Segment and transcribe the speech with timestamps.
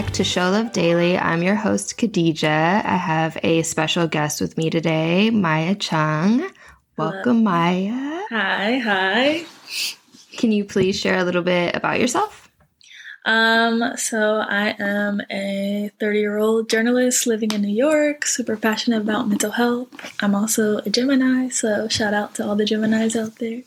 [0.00, 1.18] Back to Show Love Daily.
[1.18, 2.46] I'm your host, Khadija.
[2.46, 6.50] I have a special guest with me today, Maya Chung.
[6.96, 7.42] Welcome, Hello.
[7.42, 8.24] Maya.
[8.30, 9.44] Hi, hi.
[10.38, 12.49] Can you please share a little bit about yourself?
[13.24, 19.02] Um, so I am a 30 year old journalist living in New York, super passionate
[19.02, 19.88] about mental health.
[20.22, 23.62] I'm also a Gemini, so shout out to all the Geminis out there.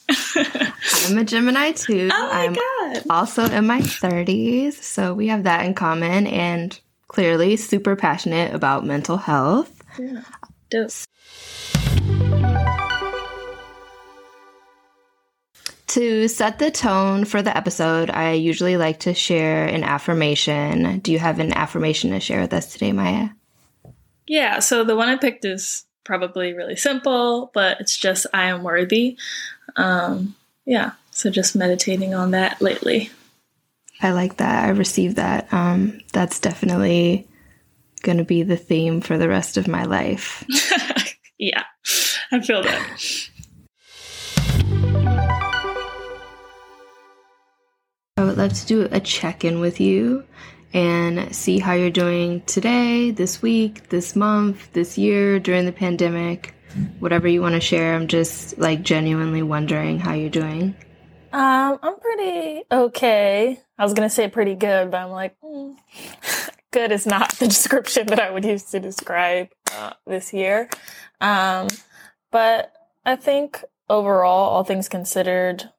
[1.07, 2.09] I'm a Gemini too.
[2.11, 3.03] Oh my I'm God.
[3.09, 8.85] also in my 30s, so we have that in common and clearly super passionate about
[8.85, 9.83] mental health.
[9.99, 10.23] Yeah.
[10.69, 10.91] Dope.
[15.93, 20.97] To set the tone for the episode, I usually like to share an affirmation.
[21.01, 23.29] Do you have an affirmation to share with us today, Maya?
[24.25, 28.63] Yeah, so the one I picked is probably really simple, but it's just I am
[28.63, 29.17] worthy.
[29.75, 30.33] Um,
[30.65, 33.11] yeah, so just meditating on that lately.
[34.01, 34.65] I like that.
[34.65, 35.53] I received that.
[35.53, 37.27] Um, that's definitely
[38.01, 40.43] going to be the theme for the rest of my life.
[41.37, 41.65] yeah,
[42.31, 43.29] I feel that.
[48.15, 50.23] I would love to do a check in with you
[50.71, 56.53] and see how you're doing today, this week, this month, this year, during the pandemic.
[56.99, 57.95] Whatever you want to share.
[57.95, 60.75] I'm just like genuinely wondering how you're doing.
[61.31, 63.59] Um, I'm pretty okay.
[63.79, 65.75] I was gonna say pretty good, but I'm like, mm.
[66.71, 70.69] good is not the description that I would use to describe uh, this year.
[71.19, 71.67] Um,
[72.31, 72.71] but
[73.05, 75.71] I think overall, all things considered,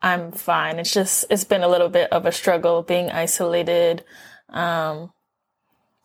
[0.00, 0.78] I'm fine.
[0.78, 4.04] It's just it's been a little bit of a struggle being isolated.
[4.48, 5.12] Um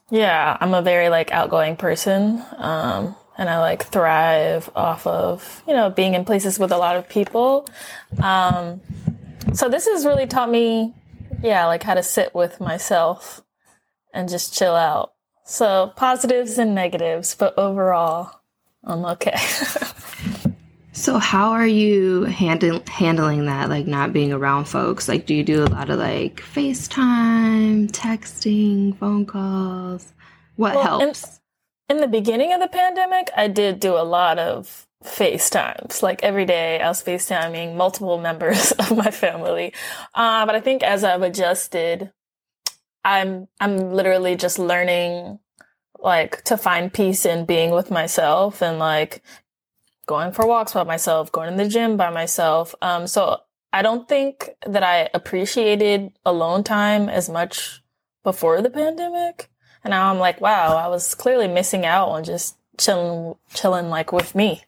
[0.10, 2.44] yeah, I'm a very like outgoing person.
[2.58, 6.96] Um and I like thrive off of, you know, being in places with a lot
[6.96, 7.68] of people.
[8.22, 8.82] Um
[9.54, 10.94] so this has really taught me
[11.42, 13.42] yeah, like how to sit with myself
[14.14, 15.14] and just chill out.
[15.46, 18.40] So positives and negatives, but overall
[18.84, 19.36] I'm okay.
[20.96, 25.10] So how are you handling handling that like not being around folks?
[25.10, 30.14] Like do you do a lot of like FaceTime, texting, phone calls?
[30.56, 31.40] What well, helps?
[31.90, 36.04] In, in, the beginning of the pandemic, I did do a lot of FaceTimes.
[36.04, 39.74] Like every day I was FaceTiming multiple members of my family.
[40.14, 42.12] Uh, but I think as I've adjusted,
[43.04, 45.40] I'm I'm literally just learning
[46.04, 49.24] like to find peace in being with myself and like
[50.06, 52.76] going for walks by myself, going to the gym by myself.
[52.82, 53.40] Um, so
[53.72, 57.82] I don't think that I appreciated alone time as much
[58.24, 59.50] before the pandemic.
[59.84, 64.12] And now I'm like, wow, I was clearly missing out on just chilling, chilling like
[64.12, 64.62] with me.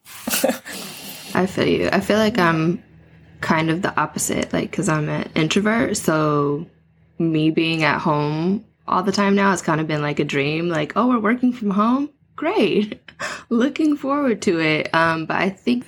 [1.34, 1.90] I feel you.
[1.92, 2.84] I feel like I'm
[3.42, 5.98] kind of the opposite, like, cause I'm an introvert.
[5.98, 6.66] So
[7.20, 10.70] me being at home all the time now has kind of been like a dream.
[10.70, 13.02] Like, oh, we're working from home great.
[13.50, 14.94] Looking forward to it.
[14.94, 15.86] Um, but I think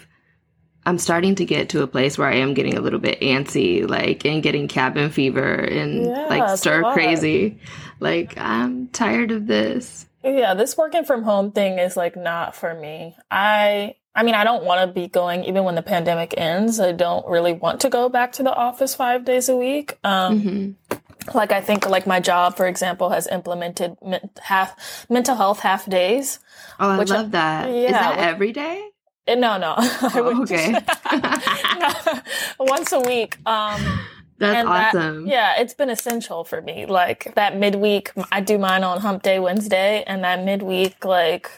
[0.85, 3.87] I'm starting to get to a place where I am getting a little bit antsy,
[3.87, 7.59] like, and getting cabin fever and yeah, like stir crazy.
[7.99, 10.05] Like, I'm tired of this.
[10.23, 13.15] Yeah, this working from home thing is like not for me.
[13.31, 16.79] I I mean, I don't want to be going even when the pandemic ends.
[16.79, 19.97] I don't really want to go back to the office 5 days a week.
[20.03, 20.97] Um mm-hmm
[21.33, 23.97] like I think like my job, for example, has implemented
[24.41, 26.39] half mental health half days.
[26.79, 27.69] Oh, I love I, that.
[27.69, 28.89] Yeah, Is that every day?
[29.27, 29.75] Eh, no, no.
[29.77, 30.73] Oh, okay.
[32.59, 33.37] once a week.
[33.45, 33.99] Um,
[34.37, 35.25] That's awesome.
[35.25, 36.85] That, yeah, it's been essential for me.
[36.85, 41.51] Like that midweek, I do mine on Hump Day Wednesday, and that midweek like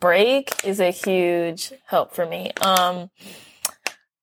[0.00, 2.52] break is a huge help for me.
[2.60, 3.10] Um,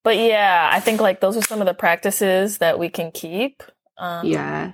[0.04, 3.64] but yeah, I think like those are some of the practices that we can keep.
[3.98, 4.74] Um, yeah.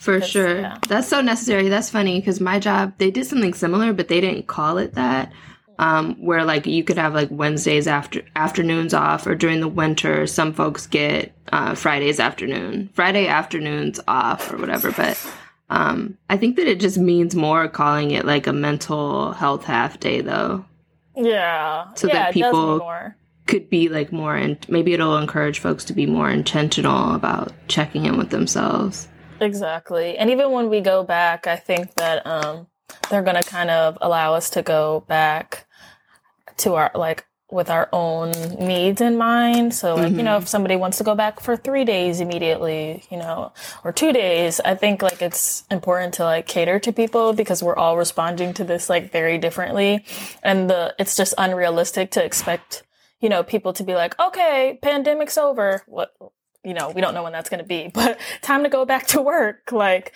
[0.00, 0.60] For sure.
[0.60, 0.78] Yeah.
[0.88, 1.68] That's so necessary.
[1.68, 5.30] That's funny because my job, they did something similar, but they didn't call it that.
[5.78, 10.26] Um, where like you could have like Wednesdays after afternoons off, or during the winter,
[10.26, 14.92] some folks get uh, Fridays afternoon, Friday afternoons off, or whatever.
[14.92, 15.18] But
[15.70, 20.00] um, I think that it just means more calling it like a mental health half
[20.00, 20.64] day, though.
[21.14, 21.92] Yeah.
[21.94, 23.12] So yeah, that people
[23.46, 28.06] could be like more, and maybe it'll encourage folks to be more intentional about checking
[28.06, 29.08] in with themselves.
[29.40, 30.18] Exactly.
[30.18, 32.66] And even when we go back, I think that um,
[33.08, 35.66] they're going to kind of allow us to go back
[36.58, 39.74] to our, like, with our own needs in mind.
[39.74, 40.18] So, like, mm-hmm.
[40.18, 40.42] you know, mm-hmm.
[40.42, 43.52] if somebody wants to go back for three days immediately, you know,
[43.82, 47.76] or two days, I think like it's important to like cater to people because we're
[47.76, 50.04] all responding to this like very differently.
[50.44, 52.84] And the, it's just unrealistic to expect,
[53.20, 55.82] you know, people to be like, okay, pandemic's over.
[55.86, 56.14] What,
[56.64, 59.06] you know, we don't know when that's going to be, but time to go back
[59.08, 59.72] to work.
[59.72, 60.12] Like,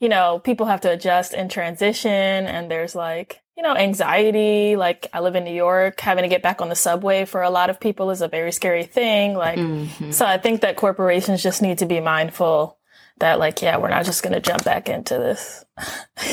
[0.00, 4.76] you know, people have to adjust and transition and there's like, you know, anxiety.
[4.76, 7.50] Like I live in New York, having to get back on the subway for a
[7.50, 9.34] lot of people is a very scary thing.
[9.34, 10.10] Like, mm-hmm.
[10.10, 12.78] so I think that corporations just need to be mindful
[13.18, 15.64] that like, yeah, we're not just going to jump back into this.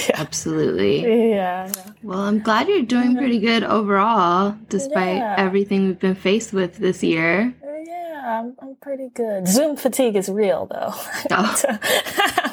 [0.09, 0.15] yeah.
[0.15, 1.31] Absolutely.
[1.31, 1.71] Yeah,
[2.03, 5.35] Well, I'm glad you're doing pretty good overall, despite yeah.
[5.37, 7.53] everything we've been faced with this year.
[8.21, 9.47] I'm, I'm pretty good.
[9.47, 10.93] Zoom fatigue is real though.
[11.31, 11.61] Oh.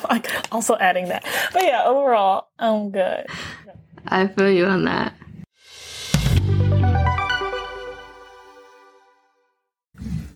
[0.11, 1.25] like also adding that.
[1.53, 3.27] But yeah, overall, I'm good.
[4.07, 5.15] I feel you on that.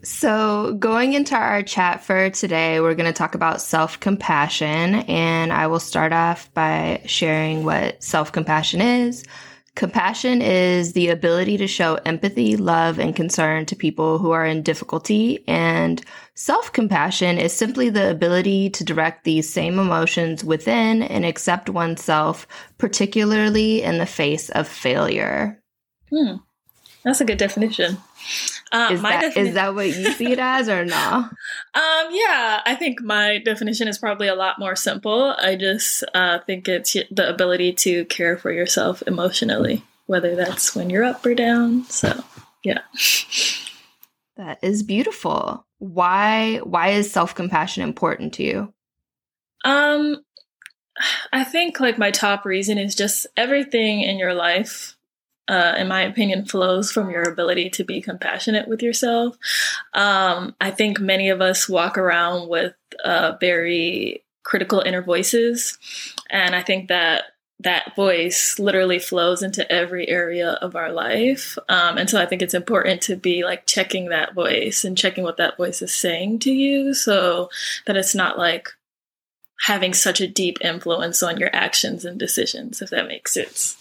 [0.05, 4.96] So, going into our chat for today, we're going to talk about self compassion.
[5.06, 9.25] And I will start off by sharing what self compassion is,
[9.75, 14.63] Compassion is the ability to show empathy, love, and concern to people who are in
[14.63, 15.43] difficulty.
[15.49, 16.05] And
[16.35, 22.47] self compassion is simply the ability to direct these same emotions within and accept oneself,
[22.77, 25.63] particularly in the face of failure.
[26.11, 26.37] Hmm.
[27.04, 27.99] That's a good definition.
[28.70, 31.28] Uh, is, that, defini- is that what you see it as or no?
[31.75, 35.34] Um, yeah, I think my definition is probably a lot more simple.
[35.38, 40.90] I just uh, think it's the ability to care for yourself emotionally, whether that's when
[40.90, 41.84] you're up or down.
[41.84, 42.22] So,
[42.62, 42.81] yeah.
[44.37, 45.66] That is beautiful.
[45.78, 48.75] Why why is self-compassion important to you?
[49.64, 50.22] Um
[51.32, 54.96] I think like my top reason is just everything in your life
[55.49, 59.37] uh, in my opinion, flows from your ability to be compassionate with yourself.
[59.94, 62.75] Um, I think many of us walk around with
[63.05, 65.79] uh, very critical inner voices,
[66.31, 67.25] and I think that
[67.61, 71.56] that voice literally flows into every area of our life.
[71.69, 75.23] Um, and so I think it's important to be like checking that voice and checking
[75.23, 77.50] what that voice is saying to you so
[77.87, 78.69] that it's not like
[79.61, 83.77] having such a deep influence on your actions and decisions, if that makes sense.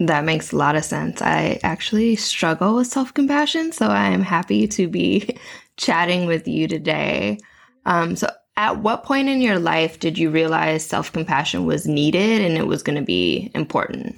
[0.00, 1.20] That makes a lot of sense.
[1.20, 5.36] I actually struggle with self compassion, so I am happy to be
[5.76, 7.38] chatting with you today.
[7.84, 12.42] Um, so, at what point in your life did you realize self compassion was needed
[12.42, 14.14] and it was going to be important?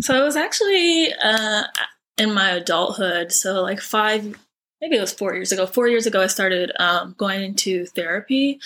[0.00, 1.64] So, it was actually uh,
[2.18, 3.32] in my adulthood.
[3.32, 4.36] So, like five
[4.80, 5.66] maybe it was four years ago.
[5.66, 8.60] Four years ago, I started um, going into therapy.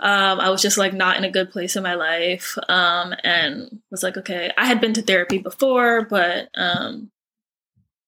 [0.00, 3.80] Um, I was just like not in a good place in my life, um, and
[3.90, 7.10] was like, okay, I had been to therapy before, but um,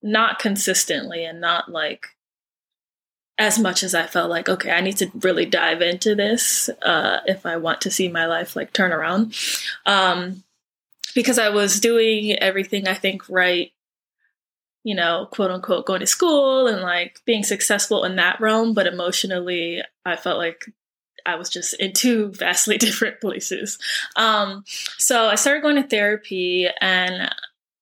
[0.03, 2.09] not consistently, and not like
[3.39, 7.21] as much as I felt like, okay, I need to really dive into this uh,
[7.27, 9.35] if I want to see my life like turn around.
[9.87, 10.43] Um,
[11.15, 13.73] because I was doing everything I think right
[14.89, 18.73] you know, quote unquote, going to school and like being successful in that realm.
[18.73, 20.65] But emotionally, I felt like
[21.27, 23.79] I was just in two vastly different places.
[24.17, 24.65] Um,
[24.97, 27.31] so I started going to therapy, and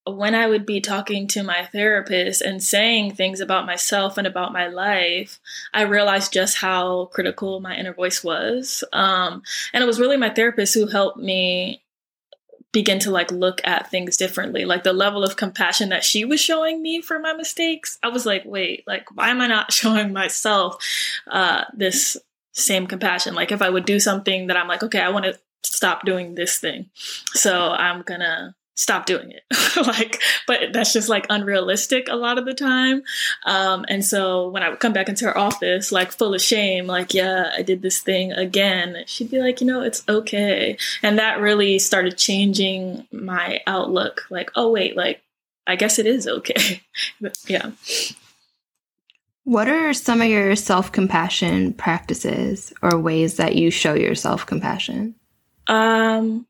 [0.04, 4.52] when I would be talking to my therapist and saying things about myself and about
[4.52, 5.38] my life,
[5.72, 8.82] I realized just how critical my inner voice was.
[8.92, 9.42] Um,
[9.72, 11.84] and it was really my therapist who helped me
[12.76, 14.66] begin to like look at things differently.
[14.66, 18.26] Like the level of compassion that she was showing me for my mistakes, I was
[18.26, 20.76] like, wait, like why am I not showing myself
[21.26, 22.18] uh, this
[22.52, 23.34] same compassion?
[23.34, 26.34] Like if I would do something that I'm like, okay, I want to stop doing
[26.34, 26.90] this thing,
[27.32, 29.42] so I'm gonna stop doing it.
[29.76, 33.02] Like but that's just like unrealistic a lot of the time.
[33.44, 36.86] Um, and so when i would come back into her office like full of shame
[36.86, 40.78] like yeah i did this thing again she'd be like you know it's okay.
[41.02, 44.26] And that really started changing my outlook.
[44.30, 45.20] Like oh wait like
[45.66, 46.80] i guess it is okay.
[47.46, 47.72] Yeah.
[49.44, 55.14] What are some of your self-compassion practices or ways that you show your self-compassion?
[55.66, 56.46] Um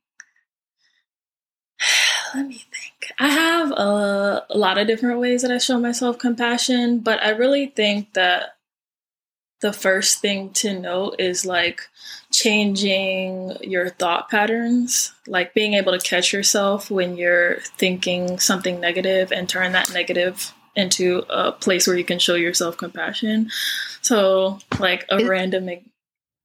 [2.34, 3.12] let me think.
[3.18, 7.30] I have a, a lot of different ways that I show myself compassion, but I
[7.30, 8.56] really think that
[9.60, 11.88] the first thing to note is like
[12.30, 19.32] changing your thought patterns, like being able to catch yourself when you're thinking something negative
[19.32, 23.50] and turn that negative into a place where you can show yourself compassion.
[24.02, 25.70] So, like a is, random.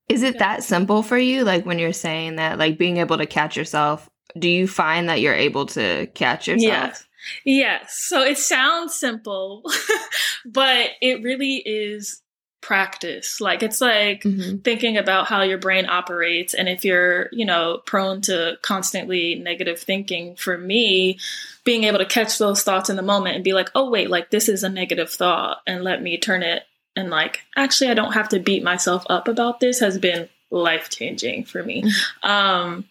[0.07, 1.43] Is it that simple for you?
[1.43, 5.21] Like when you're saying that, like being able to catch yourself do you find that
[5.21, 6.63] you're able to catch yourself?
[6.63, 7.07] Yes.
[7.45, 7.97] Yes.
[7.97, 9.63] So it sounds simple,
[10.45, 12.21] but it really is
[12.61, 13.41] practice.
[13.41, 14.57] Like it's like mm-hmm.
[14.57, 19.79] thinking about how your brain operates and if you're, you know, prone to constantly negative
[19.79, 21.19] thinking, for me,
[21.63, 24.29] being able to catch those thoughts in the moment and be like, "Oh wait, like
[24.29, 26.63] this is a negative thought and let me turn it
[26.95, 31.45] and like actually I don't have to beat myself up about this has been life-changing
[31.45, 32.29] for me." Mm-hmm.
[32.29, 32.85] Um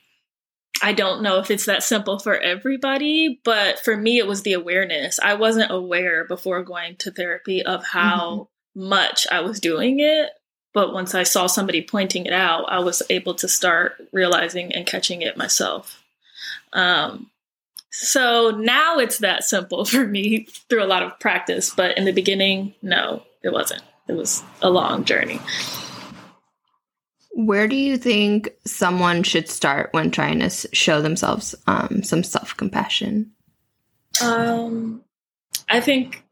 [0.83, 4.55] I don't know if it's that simple for everybody, but for me, it was the
[4.55, 5.19] awareness.
[5.23, 8.89] I wasn't aware before going to therapy of how mm-hmm.
[8.89, 10.31] much I was doing it.
[10.73, 14.87] But once I saw somebody pointing it out, I was able to start realizing and
[14.87, 16.03] catching it myself.
[16.73, 17.31] Um,
[17.91, 21.75] so now it's that simple for me through a lot of practice.
[21.75, 23.83] But in the beginning, no, it wasn't.
[24.09, 25.41] It was a long journey.
[27.47, 32.56] Where do you think someone should start when trying to show themselves um, some self
[32.56, 33.32] compassion?
[34.23, 35.02] Um,
[35.68, 36.25] I think,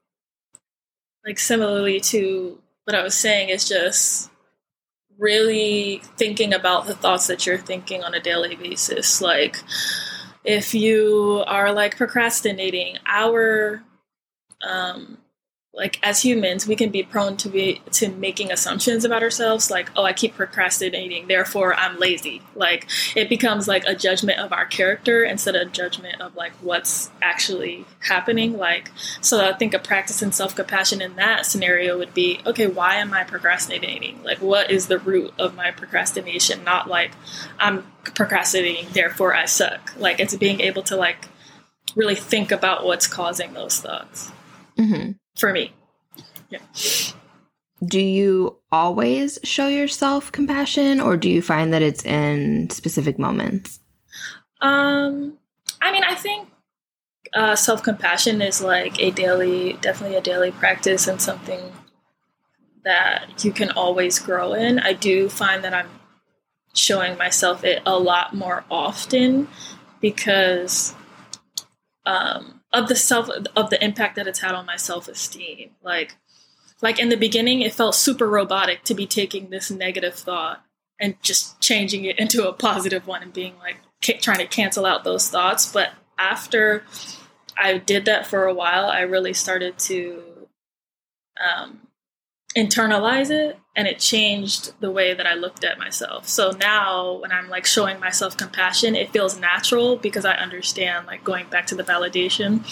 [1.25, 4.31] like similarly to what I was saying, is just
[5.19, 9.21] really thinking about the thoughts that you're thinking on a daily basis.
[9.21, 9.57] Like,
[10.45, 13.83] if you are like procrastinating, our
[14.67, 15.19] um,
[15.79, 19.89] like as humans we can be prone to be to making assumptions about ourselves like
[19.97, 22.43] oh i keep procrastinating therefore i'm lazy.
[22.55, 26.53] Like it becomes like a judgment of our character instead of a judgment of like
[26.61, 28.59] what's actually happening.
[28.59, 32.97] Like so i think a practice in self-compassion in that scenario would be okay why
[32.97, 34.23] am i procrastinating?
[34.25, 36.65] Like what is the root of my procrastination?
[36.65, 37.13] Not like
[37.59, 39.95] i'm procrastinating therefore i suck.
[39.97, 41.29] Like it's being able to like
[41.95, 44.33] really think about what's causing those thoughts.
[44.77, 45.73] Mm-hmm for me.
[46.51, 46.59] Yeah.
[47.85, 53.81] Do you always show yourself compassion or do you find that it's in specific moments?
[54.61, 55.39] Um
[55.81, 56.49] I mean, I think
[57.33, 61.61] uh, self compassion is like a daily, definitely a daily practice and something
[62.85, 64.79] that you can always grow in.
[64.79, 65.89] I do find that I'm
[66.75, 69.49] showing myself it a lot more often
[70.01, 70.95] because
[72.07, 75.71] um, of the self of the impact that it's had on my self-esteem.
[75.83, 76.17] Like
[76.81, 80.65] like in the beginning it felt super robotic to be taking this negative thought
[81.01, 83.77] and just changing it into a positive one and being like
[84.21, 85.71] trying to cancel out those thoughts.
[85.71, 86.83] But after
[87.57, 90.23] i did that for a while i really started to
[91.41, 91.81] um,
[92.57, 96.27] internalize it and it changed the way that I looked at myself.
[96.27, 101.23] So now when I'm like showing myself compassion, it feels natural because I understand like
[101.23, 102.65] going back to the validation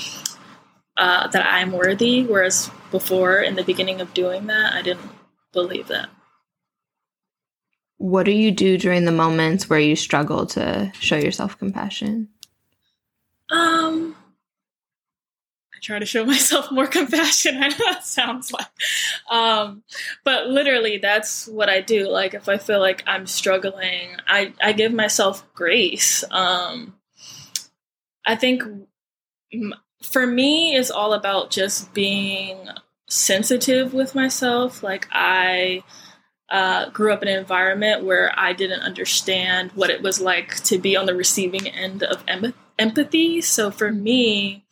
[0.96, 2.24] uh, that I'm worthy.
[2.24, 5.08] Whereas before in the beginning of doing that, I didn't
[5.52, 6.08] believe that.
[7.98, 12.30] What do you do during the moments where you struggle to show yourself compassion?
[13.48, 14.15] Um,
[15.76, 17.56] I try to show myself more compassion.
[17.62, 18.66] I know that sounds like,
[19.30, 19.82] um,
[20.24, 22.08] but literally that's what I do.
[22.08, 26.24] Like if I feel like I'm struggling, I, I give myself grace.
[26.30, 26.94] Um,
[28.26, 28.62] I think
[30.02, 32.68] for me, it's all about just being
[33.08, 34.82] sensitive with myself.
[34.82, 35.84] Like I,
[36.48, 40.78] uh, grew up in an environment where I didn't understand what it was like to
[40.78, 43.40] be on the receiving end of em- empathy.
[43.40, 44.65] So for me,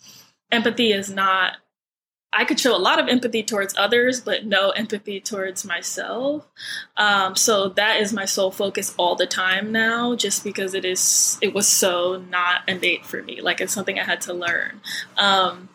[0.50, 1.56] empathy is not
[2.36, 6.46] I could show a lot of empathy towards others, but no empathy towards myself.
[6.96, 11.38] Um, so that is my sole focus all the time now, just because it is
[11.40, 13.40] it was so not innate for me.
[13.40, 14.80] Like it's something I had to learn.
[15.16, 15.68] Um,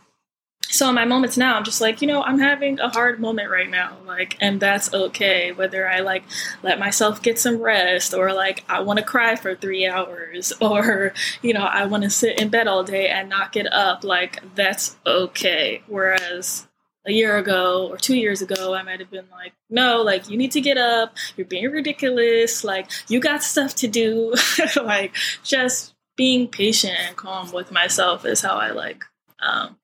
[0.72, 3.50] so in my moments now i'm just like you know i'm having a hard moment
[3.50, 6.24] right now like and that's okay whether i like
[6.64, 11.14] let myself get some rest or like i want to cry for three hours or
[11.42, 14.42] you know i want to sit in bed all day and not get up like
[14.56, 15.82] that's okay.
[15.88, 16.68] Whereas
[17.06, 20.38] a year ago or two years ago i might have been like no like you
[20.38, 24.34] need to get up you're being ridiculous like you got stuff to do.
[24.76, 29.06] Like just being patient and calm with myself is how i like
[29.42, 29.78] um,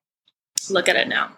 [0.69, 1.31] look at it now.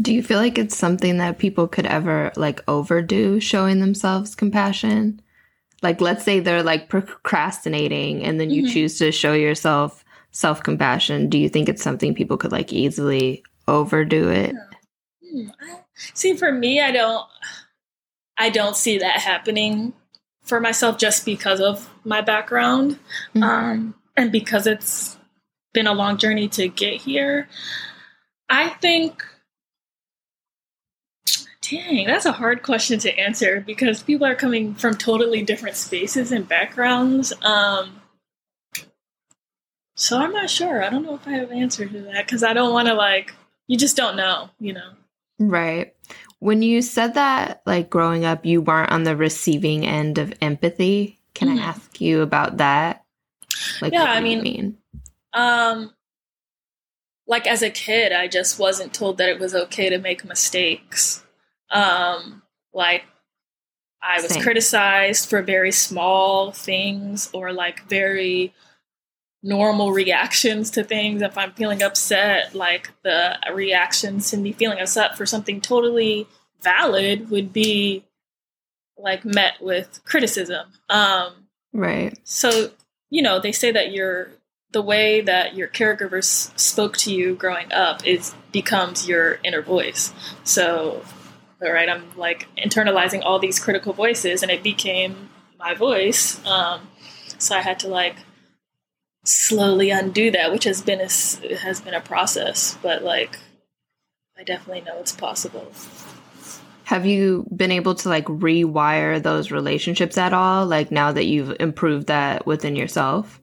[0.00, 5.20] Do you feel like it's something that people could ever like overdo showing themselves compassion?
[5.82, 8.72] Like let's say they're like procrastinating and then you mm-hmm.
[8.72, 11.28] choose to show yourself self-compassion.
[11.28, 14.54] Do you think it's something people could like easily overdo it?
[15.30, 15.48] Hmm.
[16.14, 17.26] See, for me, I don't
[18.38, 19.92] I don't see that happening
[20.42, 22.98] for myself just because of my background.
[23.34, 23.42] Mm-hmm.
[23.42, 25.18] Um and because it's
[25.72, 27.48] been a long journey to get here.
[28.52, 29.24] I think
[31.62, 36.30] Dang, that's a hard question to answer because people are coming from totally different spaces
[36.30, 37.32] and backgrounds.
[37.40, 38.02] Um,
[39.96, 40.82] so I'm not sure.
[40.82, 42.94] I don't know if I have an answer to that because I don't want to
[42.94, 43.32] like.
[43.68, 44.90] You just don't know, you know.
[45.38, 45.94] Right.
[46.40, 51.20] When you said that, like growing up, you weren't on the receiving end of empathy.
[51.32, 51.58] Can mm-hmm.
[51.58, 53.04] I ask you about that?
[53.80, 54.78] Like, yeah, I mean, mean?
[55.32, 55.94] Um,
[57.32, 61.22] like as a kid, I just wasn't told that it was okay to make mistakes.
[61.70, 62.42] Um,
[62.74, 63.04] like
[64.02, 64.42] I was Same.
[64.42, 68.52] criticized for very small things or like very
[69.42, 71.22] normal reactions to things.
[71.22, 76.26] If I'm feeling upset, like the reactions to me feeling upset for something totally
[76.60, 78.04] valid would be
[78.98, 80.66] like met with criticism.
[80.90, 81.32] Um,
[81.72, 82.12] right.
[82.24, 82.72] So,
[83.08, 84.32] you know, they say that your
[84.72, 90.12] the way that your caregivers spoke to you growing up is becomes your inner voice.
[90.44, 91.04] So,
[91.62, 96.44] all right, I'm like internalizing all these critical voices, and it became my voice.
[96.46, 96.88] Um,
[97.38, 98.16] so I had to like
[99.24, 102.76] slowly undo that, which has been a has been a process.
[102.82, 103.38] But like,
[104.38, 105.70] I definitely know it's possible.
[106.84, 110.66] Have you been able to like rewire those relationships at all?
[110.66, 113.40] Like now that you've improved that within yourself?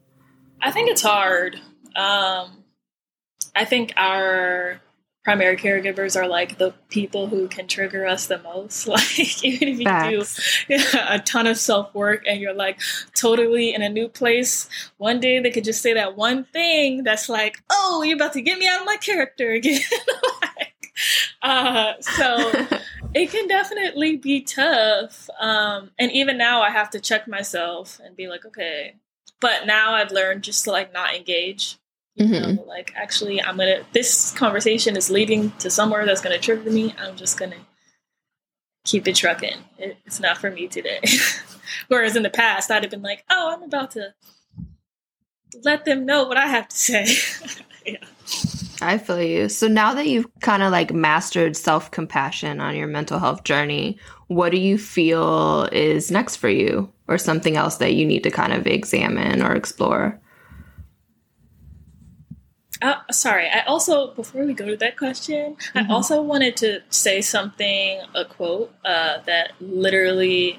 [0.62, 1.56] I think it's hard.
[1.96, 2.64] Um,
[3.54, 4.80] I think our
[5.24, 8.88] primary caregivers are like the people who can trigger us the most.
[8.90, 10.64] Like even if you Facts.
[10.66, 12.80] do yeah, a ton of self work and you're like
[13.14, 17.28] totally in a new place, one day they could just say that one thing that's
[17.28, 19.80] like, "Oh, you're about to get me out of my character again."
[20.42, 20.92] like,
[21.42, 22.66] uh, so
[23.14, 25.28] it can definitely be tough.
[25.38, 28.94] Um, and even now, I have to check myself and be like, okay.
[29.40, 31.80] But now I've learned just to like not engage
[32.20, 32.56] Mm-hmm.
[32.56, 33.82] Know, like, actually, I'm gonna.
[33.92, 36.94] This conversation is leading to somewhere that's gonna trigger me.
[36.98, 37.56] I'm just gonna
[38.84, 39.56] keep it trucking.
[39.78, 41.00] It, it's not for me today.
[41.88, 44.12] Whereas in the past, I'd have been like, "Oh, I'm about to
[45.64, 47.06] let them know what I have to say."
[47.86, 48.04] yeah.
[48.82, 49.48] I feel you.
[49.48, 53.98] So now that you've kind of like mastered self compassion on your mental health journey,
[54.26, 58.30] what do you feel is next for you, or something else that you need to
[58.30, 60.20] kind of examine or explore?
[62.80, 65.78] Uh, sorry, I also before we go to that question, mm-hmm.
[65.78, 70.58] I also wanted to say something, a quote uh, that literally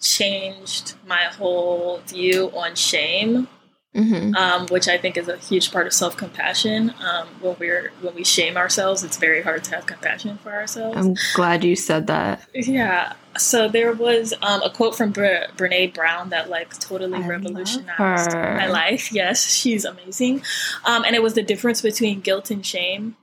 [0.00, 3.48] changed my whole view on shame
[3.96, 4.34] mm-hmm.
[4.34, 6.94] um, which I think is a huge part of self compassion.
[7.00, 10.96] Um, when we're when we shame ourselves, it's very hard to have compassion for ourselves.
[10.96, 12.46] I'm glad you said that.
[12.54, 13.14] Yeah.
[13.38, 18.32] So there was um, a quote from Bre- Brene Brown that like totally I revolutionized
[18.32, 19.12] my life.
[19.12, 20.42] Yes, she's amazing,
[20.84, 23.16] um, and it was the difference between guilt and shame.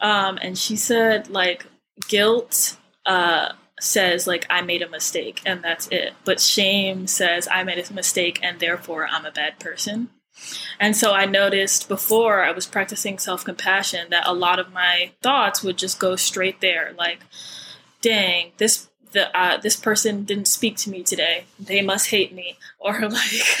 [0.00, 1.66] Um, and she said like
[2.08, 2.76] guilt.
[3.04, 6.12] Uh, says like I made a mistake and that's it.
[6.24, 10.10] But shame says I made a mistake and therefore I'm a bad person.
[10.80, 15.10] And so I noticed before I was practicing self compassion that a lot of my
[15.22, 17.20] thoughts would just go straight there, like,
[18.00, 21.44] dang, this the uh, this person didn't speak to me today.
[21.58, 23.60] They must hate me, or like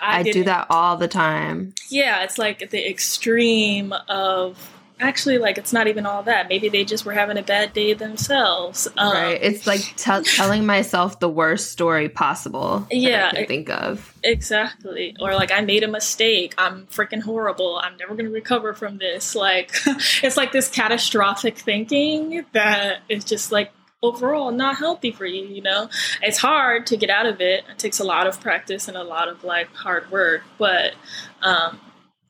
[0.00, 1.74] I, I do that all the time.
[1.88, 6.48] Yeah, it's like the extreme of actually like it's not even all that.
[6.48, 8.88] Maybe they just were having a bad day themselves.
[8.96, 9.38] Um, right.
[9.40, 14.14] It's like t- telling myself the worst story possible yeah I can think of.
[14.22, 15.16] exactly.
[15.20, 16.54] Or like i made a mistake.
[16.58, 17.80] I'm freaking horrible.
[17.82, 19.34] I'm never going to recover from this.
[19.34, 19.72] Like
[20.22, 25.62] it's like this catastrophic thinking that is just like overall not healthy for you you
[25.62, 25.88] know?
[26.22, 27.64] It's hard to get out of it.
[27.70, 30.42] It takes a lot of practice and a lot of like hard work.
[30.58, 30.94] But
[31.42, 31.80] um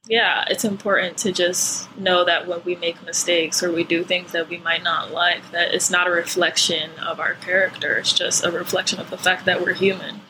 [0.08, 4.32] yeah, it's important to just know that when we make mistakes or we do things
[4.32, 7.96] that we might not like, that it's not a reflection of our character.
[7.96, 10.22] It's just a reflection of the fact that we're human.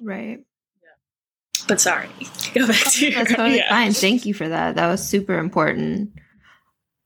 [0.00, 0.44] Right.
[0.82, 1.64] Yeah.
[1.66, 2.08] But sorry,
[2.54, 3.68] go back to oh, That's totally yeah.
[3.68, 3.92] fine.
[3.92, 4.76] Thank you for that.
[4.76, 6.12] That was super important.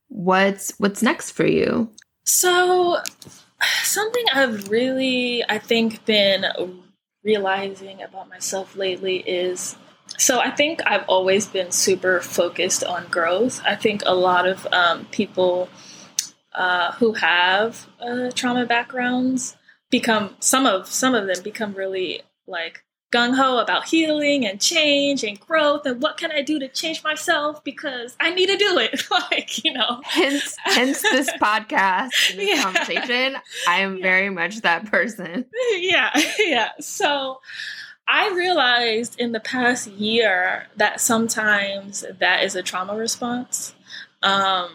[0.09, 1.89] What's what's next for you?
[2.25, 3.01] So,
[3.83, 6.45] something I've really, I think, been
[7.23, 9.75] realizing about myself lately is
[10.17, 13.61] so I think I've always been super focused on growth.
[13.65, 15.69] I think a lot of um, people
[16.53, 19.55] uh, who have uh, trauma backgrounds
[19.89, 25.23] become some of some of them become really like gung ho about healing and change
[25.23, 28.77] and growth and what can I do to change myself because I need to do
[28.77, 29.01] it.
[29.31, 30.01] like, you know.
[30.03, 32.63] Hence hence this podcast, this yeah.
[32.63, 33.37] conversation.
[33.67, 34.03] I am yeah.
[34.03, 35.45] very much that person.
[35.77, 36.11] Yeah.
[36.37, 36.71] Yeah.
[36.79, 37.41] So
[38.09, 43.75] I realized in the past year that sometimes that is a trauma response.
[44.23, 44.71] Um,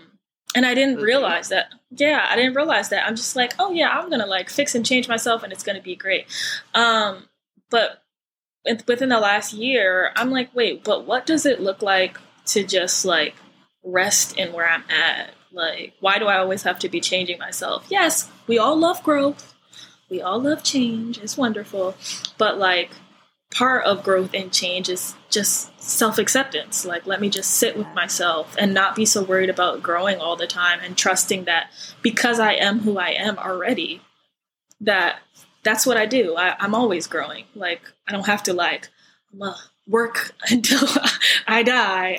[0.55, 1.75] and I didn't realize that.
[1.91, 3.05] Yeah, I didn't realize that.
[3.05, 5.83] I'm just like, oh yeah, I'm gonna like fix and change myself, and it's gonna
[5.83, 6.27] be great.
[6.75, 7.25] Um,
[7.71, 8.03] but
[8.87, 13.05] within the last year, I'm like, wait, but what does it look like to just
[13.05, 13.35] like
[13.83, 15.35] rest in where I'm at?
[15.51, 17.87] Like, why do I always have to be changing myself?
[17.89, 19.55] Yes, we all love growth.
[20.09, 21.19] We all love change.
[21.19, 21.97] It's wonderful.
[22.39, 22.91] But like,
[23.55, 26.85] part of growth and change is just self acceptance.
[26.85, 30.37] Like, let me just sit with myself and not be so worried about growing all
[30.37, 31.71] the time and trusting that
[32.03, 34.03] because I am who I am already,
[34.81, 35.21] that
[35.63, 36.35] that's what I do.
[36.37, 37.45] I, am always growing.
[37.55, 38.89] Like, I don't have to, like,
[39.87, 40.87] work until
[41.47, 42.19] I die,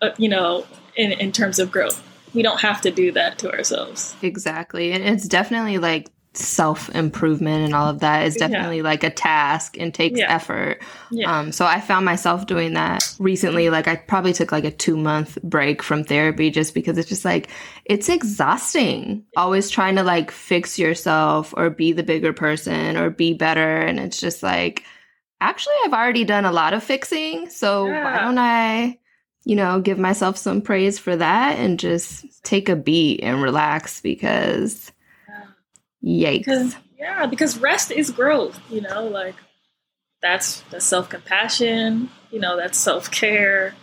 [0.00, 0.66] uh, you know,
[0.96, 2.02] in, in terms of growth.
[2.32, 4.14] We don't have to do that to ourselves.
[4.22, 4.92] Exactly.
[4.92, 8.82] And it's definitely like self improvement and all of that is definitely yeah.
[8.84, 10.32] like a task and takes yeah.
[10.32, 10.80] effort.
[11.10, 11.38] Yeah.
[11.38, 13.68] Um, so I found myself doing that recently.
[13.68, 17.24] Like I probably took like a two month break from therapy just because it's just
[17.24, 17.48] like,
[17.84, 19.24] it's exhausting.
[19.36, 23.80] Always trying to like fix yourself or be the bigger person or be better.
[23.80, 24.84] And it's just like,
[25.40, 27.50] actually, I've already done a lot of fixing.
[27.50, 28.98] So why don't I?
[29.44, 34.02] You know, give myself some praise for that and just take a beat and relax
[34.02, 34.92] because
[36.04, 36.38] Yikes.
[36.38, 39.34] Because, yeah, because rest is growth, you know, like
[40.22, 43.74] that's the self compassion, you know, that's self care.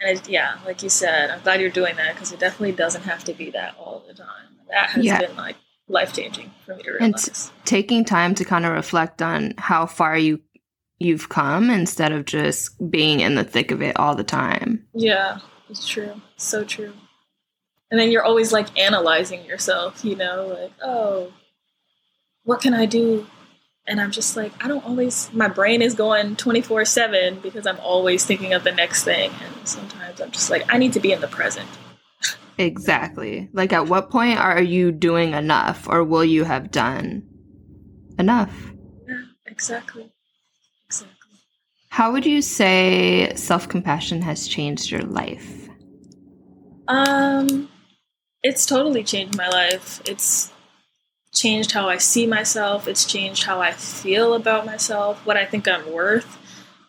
[0.00, 3.02] And it, yeah, like you said, I'm glad you're doing that because it definitely doesn't
[3.02, 4.58] have to be that all the time.
[4.70, 5.20] That has yeah.
[5.20, 5.56] been like
[5.88, 7.28] life changing for me to realize.
[7.28, 10.40] And t- taking time to kind of reflect on how far you
[10.98, 14.86] you've come instead of just being in the thick of it all the time.
[14.94, 15.38] Yeah,
[15.68, 16.20] it's true.
[16.36, 16.94] So true.
[17.90, 21.32] And then you're always like analyzing yourself, you know, like, oh,
[22.46, 23.26] what can I do?
[23.88, 27.78] And I'm just like, I don't always, my brain is going 24 7 because I'm
[27.80, 29.30] always thinking of the next thing.
[29.44, 31.68] And sometimes I'm just like, I need to be in the present.
[32.58, 33.50] Exactly.
[33.52, 37.28] Like, at what point are you doing enough or will you have done
[38.18, 38.72] enough?
[39.06, 40.10] Yeah, exactly.
[40.86, 41.16] Exactly.
[41.90, 45.68] How would you say self compassion has changed your life?
[46.88, 47.68] Um,
[48.42, 50.00] it's totally changed my life.
[50.06, 50.52] It's
[51.36, 52.88] changed how I see myself.
[52.88, 56.38] It's changed how I feel about myself, what I think I'm worth.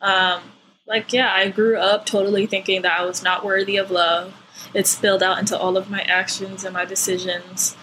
[0.01, 0.41] Um,
[0.87, 4.33] like, yeah, I grew up totally thinking that I was not worthy of love.
[4.73, 7.75] It spilled out into all of my actions and my decisions.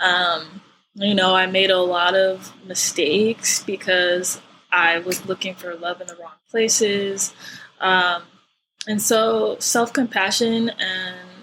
[0.00, 0.62] Um,
[0.94, 4.40] you know, I made a lot of mistakes because
[4.72, 7.34] I was looking for love in the wrong places.
[7.80, 8.22] Um,
[8.86, 11.35] and so self compassion and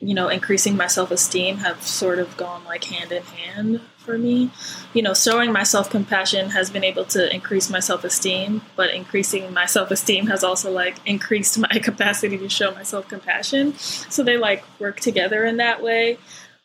[0.00, 4.18] you know, increasing my self esteem have sort of gone like hand in hand for
[4.18, 4.50] me.
[4.92, 8.94] You know, showing my self compassion has been able to increase my self esteem, but
[8.94, 13.74] increasing my self esteem has also like increased my capacity to show my self compassion.
[13.74, 16.18] So they like work together in that way.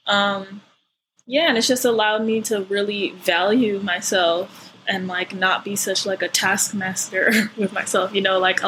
[0.08, 0.62] Um,
[1.26, 6.06] yeah, and it's just allowed me to really value myself and like not be such
[6.06, 8.14] like a taskmaster with myself.
[8.14, 8.60] You know, like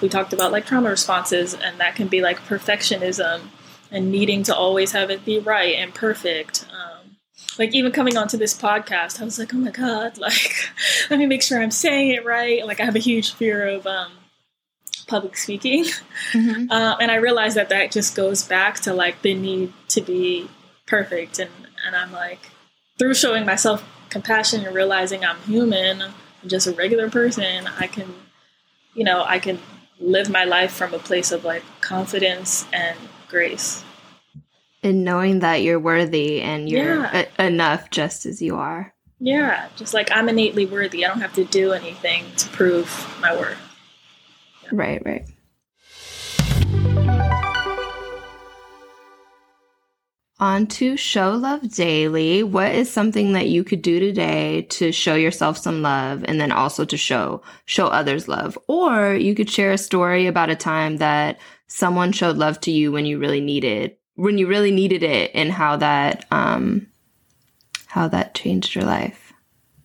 [0.00, 3.42] we talked about like trauma responses, and that can be like perfectionism
[3.90, 6.66] and needing to always have it be right and perfect.
[6.72, 7.16] Um,
[7.58, 10.70] like even coming onto this podcast, I was like, oh my god, like
[11.10, 12.66] let me make sure I'm saying it right.
[12.66, 14.12] Like I have a huge fear of um,
[15.06, 15.84] public speaking,
[16.32, 16.66] mm-hmm.
[16.70, 20.48] uh, and I realized that that just goes back to like the need to be
[20.86, 21.50] perfect, and
[21.86, 22.50] and I'm like
[22.98, 26.14] through showing myself compassion and realizing I'm human, I'm
[26.46, 28.14] just a regular person, I can,
[28.94, 29.58] you know, I can
[29.98, 32.96] live my life from a place of like confidence and
[33.34, 33.82] grace.
[34.84, 37.26] And knowing that you're worthy and you're yeah.
[37.38, 38.94] a- enough just as you are.
[39.18, 41.04] Yeah, just like I'm innately worthy.
[41.04, 42.88] I don't have to do anything to prove
[43.20, 43.58] my worth.
[44.62, 44.68] Yeah.
[44.72, 45.26] Right, right.
[50.40, 52.42] On to Show Love Daily.
[52.42, 56.52] What is something that you could do today to show yourself some love and then
[56.52, 58.58] also to show show others love?
[58.68, 62.92] Or you could share a story about a time that someone showed love to you
[62.92, 66.86] when you really needed when you really needed it and how that um
[67.86, 69.32] how that changed your life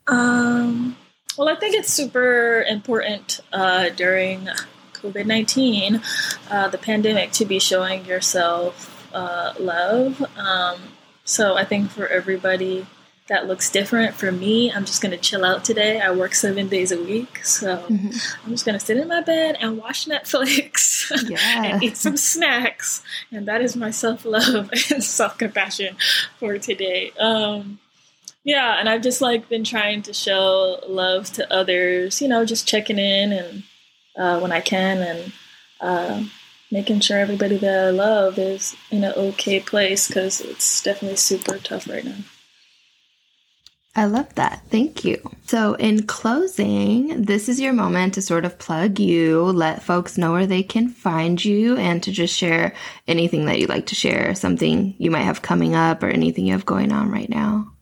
[0.06, 0.96] um
[1.36, 4.48] well i think it's super important uh during
[4.92, 6.02] covid-19
[6.50, 10.78] uh the pandemic to be showing yourself uh love um
[11.24, 12.86] so i think for everybody
[13.30, 14.16] that looks different.
[14.16, 16.00] For me, I'm just going to chill out today.
[16.00, 17.44] I work seven days a week.
[17.44, 18.08] So mm-hmm.
[18.44, 21.64] I'm just going to sit in my bed and watch Netflix yeah.
[21.64, 23.02] and eat some snacks.
[23.30, 25.96] And that is my self love and self compassion
[26.38, 27.12] for today.
[27.18, 27.78] Um,
[28.44, 32.66] yeah, and I've just like been trying to show love to others, you know, just
[32.66, 33.62] checking in and
[34.16, 35.32] uh, when I can and
[35.80, 36.24] uh,
[36.70, 41.58] making sure everybody that I love is in an okay place because it's definitely super
[41.58, 42.16] tough right now.
[43.96, 44.62] I love that.
[44.70, 45.18] Thank you.
[45.46, 50.30] So, in closing, this is your moment to sort of plug you, let folks know
[50.32, 52.72] where they can find you, and to just share
[53.08, 56.52] anything that you'd like to share, something you might have coming up or anything you
[56.52, 57.72] have going on right now.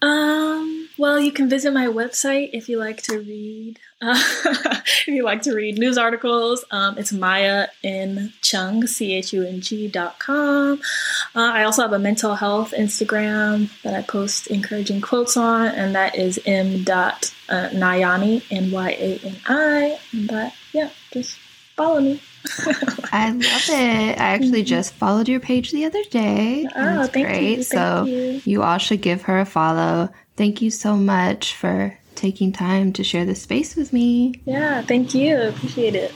[0.00, 3.78] Um, Well, you can visit my website if you like to read.
[4.02, 9.32] Uh, if you like to read news articles, um, it's Maya in Chung, C H
[9.32, 10.80] U N G dot com.
[11.34, 15.94] Uh, I also have a mental health Instagram that I post encouraging quotes on, and
[15.94, 19.98] that is m dot uh, Nayani N Y A N I.
[20.26, 21.38] But yeah, just
[21.76, 22.20] follow me.
[23.12, 24.18] I love it.
[24.18, 26.66] I actually just followed your page the other day.
[26.74, 27.58] Oh, thank great.
[27.58, 27.62] you.
[27.62, 28.62] so Thank you.
[28.62, 30.08] all should give her a follow.
[30.36, 34.34] Thank you so much for taking time to share this space with me.
[34.44, 35.40] Yeah, thank you.
[35.40, 36.12] Appreciate it.